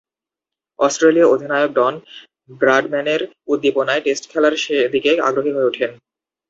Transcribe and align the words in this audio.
অস্ট্রেলীয় 0.79 1.27
অধিনায়ক 1.27 1.71
ডন 1.73 1.93
ব্র্যাডম্যানের 2.61 3.21
উদ্দীপনায় 3.47 4.03
টেস্ট 4.05 4.23
খেলার 4.31 4.55
দিকে 4.93 5.11
আগ্রহী 5.27 5.51
হয়ে 5.53 5.69
উঠেন। 5.71 5.91